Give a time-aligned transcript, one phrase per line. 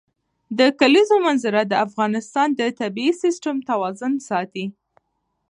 [0.59, 4.65] د کلیزو منظره د افغانستان د طبعي سیسټم توازن ساتي.